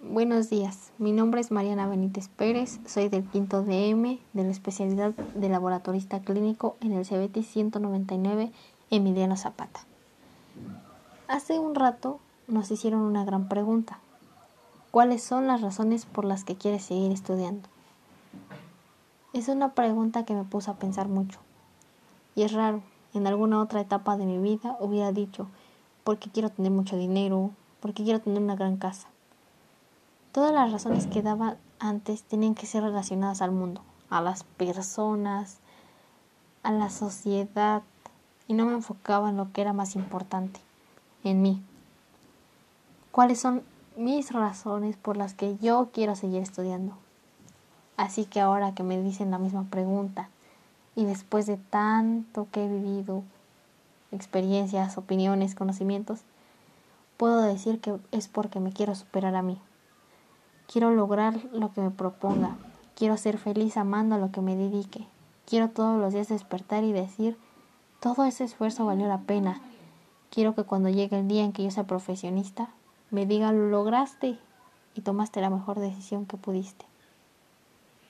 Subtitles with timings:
[0.00, 5.10] Buenos días, mi nombre es Mariana Benítez Pérez, soy del quinto DM de la especialidad
[5.10, 8.52] de laboratorista clínico en el CBT 199
[8.90, 9.80] Emiliano Zapata.
[11.26, 13.98] Hace un rato nos hicieron una gran pregunta.
[14.92, 17.68] ¿Cuáles son las razones por las que quieres seguir estudiando?
[19.32, 21.40] Es una pregunta que me puso a pensar mucho.
[22.36, 22.82] Y es raro,
[23.14, 25.48] en alguna otra etapa de mi vida hubiera dicho,
[26.04, 29.08] porque quiero tener mucho dinero, porque quiero tener una gran casa
[30.32, 35.58] Todas las razones que daba antes tenían que ser relacionadas al mundo, a las personas,
[36.62, 37.82] a la sociedad,
[38.46, 40.60] y no me enfocaba en lo que era más importante,
[41.24, 41.62] en mí.
[43.10, 43.62] ¿Cuáles son
[43.96, 46.94] mis razones por las que yo quiero seguir estudiando?
[47.96, 50.28] Así que ahora que me dicen la misma pregunta,
[50.94, 53.22] y después de tanto que he vivido,
[54.12, 56.20] experiencias, opiniones, conocimientos,
[57.16, 59.58] puedo decir que es porque me quiero superar a mí.
[60.70, 62.58] Quiero lograr lo que me proponga.
[62.94, 65.06] Quiero ser feliz amando a lo que me dedique.
[65.46, 67.38] Quiero todos los días despertar y decir,
[68.00, 69.62] todo ese esfuerzo valió la pena.
[70.30, 72.68] Quiero que cuando llegue el día en que yo sea profesionista,
[73.10, 74.38] me diga, lo lograste
[74.94, 76.84] y tomaste la mejor decisión que pudiste.